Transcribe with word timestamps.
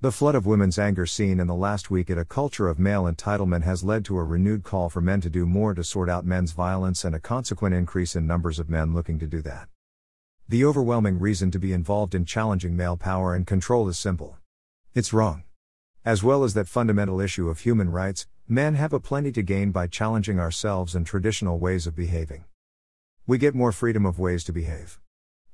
The 0.00 0.12
flood 0.12 0.36
of 0.36 0.46
women's 0.46 0.78
anger 0.78 1.06
seen 1.06 1.40
in 1.40 1.48
the 1.48 1.56
last 1.56 1.90
week 1.90 2.08
at 2.08 2.18
a 2.18 2.24
culture 2.24 2.68
of 2.68 2.78
male 2.78 3.12
entitlement 3.12 3.64
has 3.64 3.82
led 3.82 4.04
to 4.04 4.16
a 4.16 4.22
renewed 4.22 4.62
call 4.62 4.88
for 4.88 5.00
men 5.00 5.20
to 5.22 5.28
do 5.28 5.44
more 5.44 5.74
to 5.74 5.82
sort 5.82 6.08
out 6.08 6.24
men's 6.24 6.52
violence 6.52 7.04
and 7.04 7.16
a 7.16 7.20
consequent 7.20 7.74
increase 7.74 8.14
in 8.14 8.24
numbers 8.24 8.60
of 8.60 8.70
men 8.70 8.94
looking 8.94 9.18
to 9.18 9.26
do 9.26 9.42
that. 9.42 9.66
The 10.48 10.64
overwhelming 10.64 11.18
reason 11.18 11.50
to 11.50 11.58
be 11.58 11.72
involved 11.72 12.14
in 12.14 12.24
challenging 12.26 12.76
male 12.76 12.96
power 12.96 13.34
and 13.34 13.44
control 13.44 13.88
is 13.88 13.98
simple. 13.98 14.38
It's 14.94 15.12
wrong. 15.12 15.42
As 16.04 16.22
well 16.22 16.44
as 16.44 16.54
that 16.54 16.68
fundamental 16.68 17.20
issue 17.20 17.48
of 17.48 17.58
human 17.58 17.90
rights, 17.90 18.28
men 18.46 18.76
have 18.76 18.92
a 18.92 19.00
plenty 19.00 19.32
to 19.32 19.42
gain 19.42 19.72
by 19.72 19.88
challenging 19.88 20.38
ourselves 20.38 20.94
and 20.94 21.04
traditional 21.04 21.58
ways 21.58 21.88
of 21.88 21.96
behaving. 21.96 22.44
We 23.26 23.36
get 23.36 23.52
more 23.52 23.72
freedom 23.72 24.06
of 24.06 24.20
ways 24.20 24.44
to 24.44 24.52
behave. 24.52 25.00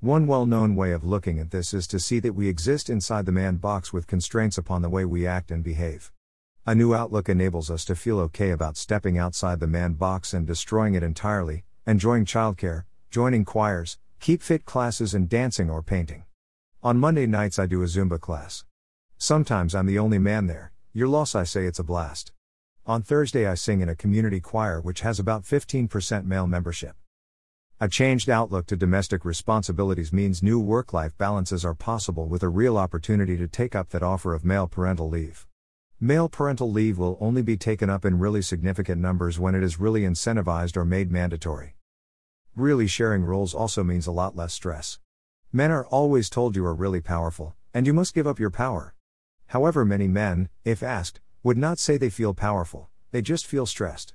One 0.05 0.27
well 0.27 0.45
known 0.45 0.77
way 0.77 0.93
of 0.93 1.03
looking 1.03 1.39
at 1.39 1.51
this 1.51 1.73
is 1.73 1.87
to 1.87 1.99
see 1.99 2.19
that 2.19 2.35
we 2.35 2.47
exist 2.47 2.91
inside 2.91 3.25
the 3.25 3.33
man 3.33 3.57
box 3.57 3.91
with 3.91 4.07
constraints 4.07 4.59
upon 4.59 4.83
the 4.83 4.91
way 4.91 5.07
we 5.07 5.27
act 5.27 5.51
and 5.51 5.65
behave. 5.65 6.13
A 6.67 6.75
new 6.75 6.95
outlook 6.95 7.31
enables 7.31 7.71
us 7.71 7.87
to 7.87 7.97
feel 7.97 8.21
okay 8.21 8.51
about 8.51 8.77
stepping 8.77 9.17
outside 9.17 9.61
the 9.61 9.67
man 9.67 9.95
box 9.95 10.35
and 10.35 10.47
destroying 10.47 10.93
it 10.93 11.03
entirely, 11.03 11.65
enjoying 11.87 12.27
childcare, 12.27 12.85
joining 13.11 13.47
choirs, 13.47 13.97
keep 14.21 14.43
fit 14.43 14.67
classes, 14.67 15.15
and 15.15 15.27
dancing 15.27 15.71
or 15.71 15.83
painting. 15.83 16.25
On 16.83 16.99
Monday 16.99 17.25
nights, 17.25 17.59
I 17.59 17.65
do 17.65 17.81
a 17.81 17.87
Zumba 17.87 18.21
class. 18.21 18.67
Sometimes 19.17 19.75
I'm 19.75 19.87
the 19.87 19.99
only 19.99 20.19
man 20.19 20.49
there, 20.49 20.73
your 20.93 21.09
loss, 21.09 21.35
I 21.35 21.45
say 21.45 21.65
it's 21.65 21.79
a 21.79 21.83
blast. 21.83 22.31
On 22.85 23.01
Thursday, 23.01 23.47
I 23.47 23.55
sing 23.55 23.81
in 23.81 23.89
a 23.89 23.97
community 23.97 24.41
choir 24.41 24.83
which 24.83 25.01
has 25.01 25.19
about 25.19 25.45
15% 25.45 26.27
male 26.27 26.47
membership. 26.47 26.95
A 27.81 27.89
changed 27.89 28.31
outlook 28.31 28.67
to 28.67 28.77
domestic 28.77 29.25
responsibilities 29.25 30.13
means 30.13 30.45
new 30.45 30.61
work 30.61 30.93
life 30.93 31.19
balances 31.19 31.65
are 31.65 31.75
possible 31.75 32.29
with 32.29 32.45
a 32.45 32.49
real 32.49 32.79
opportunity 32.79 33.37
to 33.37 33.49
take 33.49 33.75
up 33.75 33.89
that 33.89 34.03
offer 34.03 34.33
of 34.33 34.45
male 34.45 34.69
parental 34.69 35.09
leave. 35.09 35.49
Male 35.99 36.29
parental 36.29 36.71
leave 36.71 36.99
will 36.99 37.19
only 37.21 37.43
be 37.43 37.57
taken 37.57 37.91
up 37.91 38.05
in 38.05 38.21
really 38.21 38.43
significant 38.43 39.01
numbers 39.01 39.41
when 39.41 39.57
it 39.57 39.65
is 39.65 39.81
really 39.81 40.03
incentivized 40.03 40.77
or 40.77 40.85
made 40.85 41.11
mandatory. 41.11 41.75
Really 42.55 42.87
sharing 42.87 43.25
roles 43.25 43.55
also 43.55 43.83
means 43.83 44.07
a 44.07 44.13
lot 44.13 44.37
less 44.37 44.55
stress. 44.55 45.01
Men 45.53 45.73
are 45.73 45.87
always 45.87 46.31
told 46.31 46.55
you 46.55 46.65
are 46.65 46.75
really 46.75 47.01
powerful, 47.01 47.57
and 47.75 47.89
you 47.89 47.93
must 47.93 48.15
give 48.15 48.27
up 48.29 48.39
your 48.39 48.51
power. 48.51 48.95
However, 49.49 49.85
many 49.85 50.07
men, 50.07 50.49
if 50.65 50.85
asked, 50.85 51.21
would 51.43 51.59
not 51.59 51.81
say 51.81 51.97
they 51.97 52.09
feel 52.09 52.35
powerful, 52.35 52.89
they 53.11 53.21
just 53.21 53.49
feel 53.49 53.67
stressed. 53.67 54.15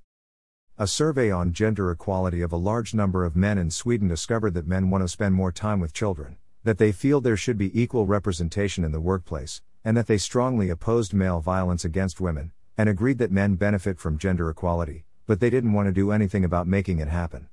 A 0.82 0.88
survey 0.88 1.30
on 1.30 1.52
gender 1.52 1.92
equality 1.92 2.40
of 2.40 2.54
a 2.54 2.56
large 2.56 2.94
number 2.94 3.26
of 3.26 3.36
men 3.36 3.58
in 3.58 3.70
Sweden 3.70 4.08
discovered 4.08 4.54
that 4.54 4.66
men 4.66 4.90
want 4.90 5.04
to 5.04 5.10
spend 5.10 5.36
more 5.36 5.52
time 5.52 5.82
with 5.82 5.92
children, 5.92 6.38
that 6.64 6.78
they 6.78 6.94
feel 6.94 7.20
there 7.20 7.36
should 7.36 7.58
be 7.58 7.78
equal 7.78 8.06
representation 8.06 8.86
in 8.86 8.94
the 8.94 9.02
workplace, 9.02 9.62
and 9.84 9.98
that 9.98 10.08
they 10.08 10.18
strongly 10.18 10.70
opposed 10.70 11.14
male 11.14 11.42
violence 11.42 11.84
against 11.84 12.22
women, 12.22 12.54
and 12.78 12.88
agreed 12.88 13.18
that 13.18 13.30
men 13.30 13.56
benefit 13.56 14.00
from 14.00 14.18
gender 14.18 14.50
equality, 14.50 15.04
but 15.28 15.42
they 15.42 15.50
didn't 15.50 15.74
want 15.74 15.88
to 15.88 15.92
do 15.92 16.12
anything 16.12 16.46
about 16.46 16.66
making 16.66 17.00
it 17.00 17.10
happen. 17.10 17.50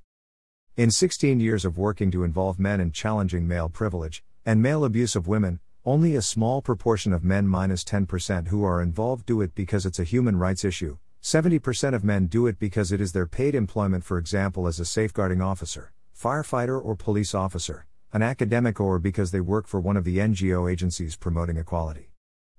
In 0.77 0.89
16 0.89 1.41
years 1.41 1.65
of 1.65 1.77
working 1.77 2.09
to 2.11 2.23
involve 2.23 2.57
men 2.57 2.79
in 2.79 2.93
challenging 2.93 3.45
male 3.45 3.67
privilege 3.67 4.23
and 4.45 4.61
male 4.61 4.85
abuse 4.85 5.17
of 5.17 5.27
women, 5.27 5.59
only 5.83 6.15
a 6.15 6.21
small 6.21 6.61
proportion 6.61 7.11
of 7.11 7.25
men 7.25 7.45
minus 7.45 7.83
10% 7.83 8.47
who 8.47 8.63
are 8.63 8.81
involved 8.81 9.25
do 9.25 9.41
it 9.41 9.53
because 9.53 9.85
it's 9.85 9.99
a 9.99 10.05
human 10.05 10.37
rights 10.37 10.63
issue, 10.63 10.97
70% 11.27 11.93
of 11.93 12.05
men 12.05 12.27
do 12.27 12.47
it 12.47 12.57
because 12.57 12.93
it 12.93 13.01
is 13.01 13.11
their 13.11 13.27
paid 13.27 13.53
employment, 13.53 14.01
for 14.05 14.17
example, 14.17 14.65
as 14.65 14.79
a 14.79 14.85
safeguarding 14.85 15.41
officer, 15.41 15.91
firefighter, 16.17 16.81
or 16.81 16.95
police 16.95 17.35
officer, 17.35 17.85
an 18.13 18.21
academic, 18.21 18.79
or 18.79 18.97
because 18.97 19.31
they 19.31 19.41
work 19.41 19.67
for 19.67 19.81
one 19.81 19.97
of 19.97 20.05
the 20.05 20.19
NGO 20.19 20.71
agencies 20.71 21.17
promoting 21.17 21.57
equality. 21.57 22.11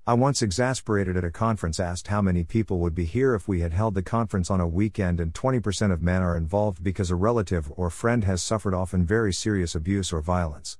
I 0.07 0.13
once 0.13 0.43
exasperated 0.43 1.17
at 1.17 1.25
a 1.25 1.31
conference 1.31 1.81
asked 1.81 2.09
how 2.09 2.21
many 2.21 2.45
people 2.45 2.79
would 2.81 2.95
be 2.95 3.07
here 3.07 3.35
if 3.35 3.49
we 3.49 3.61
had 3.61 3.73
held 3.73 3.95
the 3.95 4.03
conference 4.03 4.51
on 4.51 4.61
a 4.61 4.69
weekend, 4.69 5.19
and 5.19 5.33
20% 5.33 5.91
of 5.91 6.03
men 6.03 6.21
are 6.21 6.37
involved 6.37 6.85
because 6.85 7.11
a 7.11 7.17
relative 7.17 7.73
or 7.75 7.89
friend 7.89 8.25
has 8.25 8.43
suffered 8.43 8.75
often 8.75 9.07
very 9.07 9.33
serious 9.33 9.75
abuse 9.75 10.13
or 10.13 10.21
violence. 10.21 10.77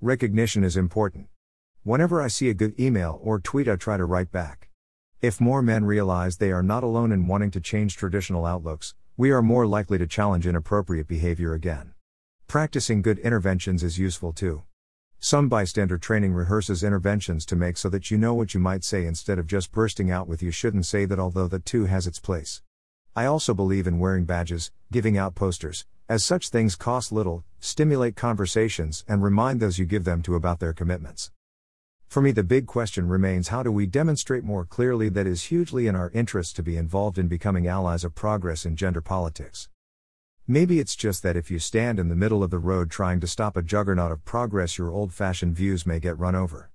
Recognition 0.00 0.64
is 0.64 0.76
important. 0.76 1.28
Whenever 1.84 2.20
I 2.20 2.26
see 2.26 2.50
a 2.50 2.54
good 2.54 2.74
email 2.76 3.20
or 3.22 3.38
tweet, 3.38 3.68
I 3.68 3.76
try 3.76 3.98
to 3.98 4.04
write 4.04 4.32
back. 4.32 4.68
If 5.24 5.40
more 5.40 5.62
men 5.62 5.86
realize 5.86 6.36
they 6.36 6.52
are 6.52 6.62
not 6.62 6.84
alone 6.84 7.10
in 7.10 7.26
wanting 7.26 7.50
to 7.52 7.58
change 7.58 7.96
traditional 7.96 8.44
outlooks, 8.44 8.94
we 9.16 9.30
are 9.30 9.40
more 9.40 9.66
likely 9.66 9.96
to 9.96 10.06
challenge 10.06 10.46
inappropriate 10.46 11.08
behavior 11.08 11.54
again. 11.54 11.94
Practicing 12.46 13.00
good 13.00 13.18
interventions 13.20 13.82
is 13.82 13.98
useful 13.98 14.34
too. 14.34 14.64
Some 15.18 15.48
bystander 15.48 15.96
training 15.96 16.34
rehearses 16.34 16.82
interventions 16.86 17.46
to 17.46 17.56
make 17.56 17.78
so 17.78 17.88
that 17.88 18.10
you 18.10 18.18
know 18.18 18.34
what 18.34 18.52
you 18.52 18.60
might 18.60 18.84
say 18.84 19.06
instead 19.06 19.38
of 19.38 19.46
just 19.46 19.72
bursting 19.72 20.10
out 20.10 20.28
with 20.28 20.42
you 20.42 20.50
shouldn't 20.50 20.84
say 20.84 21.06
that, 21.06 21.18
although 21.18 21.48
that 21.48 21.64
too 21.64 21.86
has 21.86 22.06
its 22.06 22.20
place. 22.20 22.60
I 23.16 23.24
also 23.24 23.54
believe 23.54 23.86
in 23.86 23.98
wearing 23.98 24.26
badges, 24.26 24.72
giving 24.92 25.16
out 25.16 25.34
posters, 25.34 25.86
as 26.06 26.22
such 26.22 26.50
things 26.50 26.76
cost 26.76 27.12
little, 27.12 27.44
stimulate 27.60 28.14
conversations, 28.14 29.06
and 29.08 29.22
remind 29.22 29.60
those 29.60 29.78
you 29.78 29.86
give 29.86 30.04
them 30.04 30.20
to 30.24 30.34
about 30.34 30.60
their 30.60 30.74
commitments. 30.74 31.30
For 32.14 32.20
me, 32.20 32.30
the 32.30 32.44
big 32.44 32.68
question 32.68 33.08
remains 33.08 33.48
how 33.48 33.64
do 33.64 33.72
we 33.72 33.86
demonstrate 33.86 34.44
more 34.44 34.64
clearly 34.64 35.08
that 35.08 35.26
it 35.26 35.30
is 35.30 35.42
hugely 35.46 35.88
in 35.88 35.96
our 35.96 36.12
interests 36.14 36.52
to 36.52 36.62
be 36.62 36.76
involved 36.76 37.18
in 37.18 37.26
becoming 37.26 37.66
allies 37.66 38.04
of 38.04 38.14
progress 38.14 38.64
in 38.64 38.76
gender 38.76 39.00
politics? 39.00 39.68
Maybe 40.46 40.78
it's 40.78 40.94
just 40.94 41.24
that 41.24 41.36
if 41.36 41.50
you 41.50 41.58
stand 41.58 41.98
in 41.98 42.08
the 42.08 42.14
middle 42.14 42.44
of 42.44 42.52
the 42.52 42.60
road 42.60 42.88
trying 42.88 43.18
to 43.18 43.26
stop 43.26 43.56
a 43.56 43.62
juggernaut 43.62 44.12
of 44.12 44.24
progress, 44.24 44.78
your 44.78 44.92
old 44.92 45.12
fashioned 45.12 45.56
views 45.56 45.86
may 45.86 45.98
get 45.98 46.16
run 46.16 46.36
over. 46.36 46.70